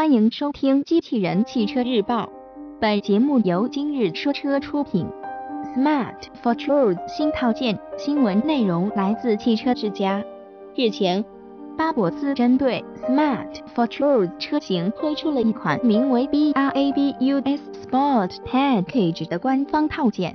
[0.00, 2.24] 欢迎收听《机器人汽车日报》，
[2.80, 5.06] 本节目由今日说车出品。
[5.76, 10.24] Smart for Truth 新套件新闻内容来自汽车之家。
[10.74, 11.22] 日前，
[11.76, 20.34] 巴博斯针对 Smart for Truth 车型推出了一款名为 BRABUS Sport Package 的官方套件。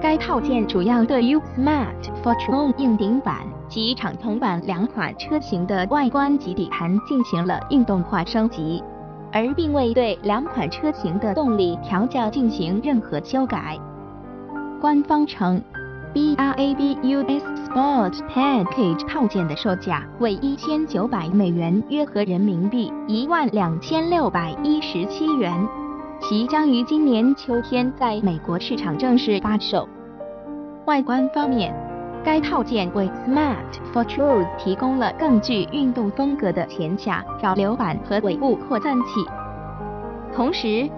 [0.00, 1.92] 该套件主要对于 Smart
[2.22, 3.38] Fortune 硬顶版
[3.68, 8.82] 及敞篷版两款车型的外观及底盘进行了运动化升级，
[9.32, 13.76] 而并未对两款车型的动力调教进行任何修改。
[14.80, 15.60] 官方称
[16.14, 25.66] ，BRABUS Sport Package 套件的售价为一千九百美元，约合人民币一万两千六百一十七元。
[26.20, 29.88] 其将于今年秋天在美国市场正式发售。
[30.84, 31.72] 外观方面，
[32.24, 33.56] 该套件为 Smart
[33.92, 39.24] for Truth 提供了更具运动风格的前下扰流板和尾部扩散器。
[40.34, 40.90] 同时，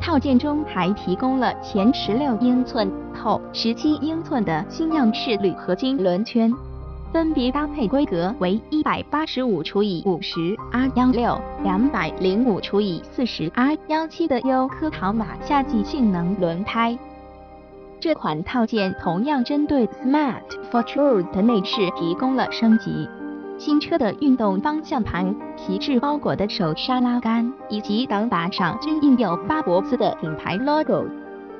[0.00, 6.52] 套件中还提供了前十六英寸、后十七英寸的新样式铝合金轮圈。
[7.12, 16.98] 分别搭配规格为一百八十五除以五十 R 幺六、两百零五除以四十 R 幺七的优科陶马夏季性能轮胎。
[17.98, 23.08] 这款套件同样针对 Smart Fortune 的内饰提供了升级，
[23.58, 31.06] 新车的运动方向盘、皮质包裹的手刹拉杆以及挡把上均印有巴博斯的品牌 logo。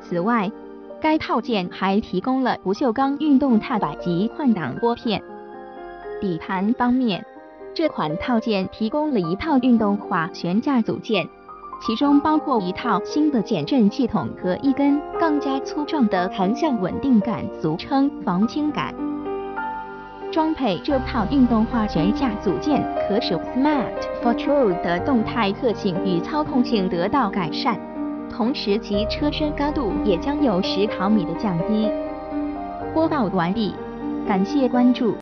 [0.00, 0.50] 此外，
[1.00, 5.22] 该套件还提供了不锈钢运动踏板及换挡拨片。
[6.20, 7.24] 底盘方面，
[7.74, 11.28] 这款套件提供了一套运动化悬架组件，
[11.80, 18.94] 其中包括一套新的减震系统和一根更加粗壮的横向稳定杆，俗称防倾杆。
[20.32, 27.78] 装配这套运动化悬架组件，可使 Smart Fortune 的动态特性与操控性得到改善，
[28.28, 31.90] 同时其车身高度也将有十毫米的降低。
[32.92, 33.74] 播报完毕，
[34.26, 35.14] 感谢关注。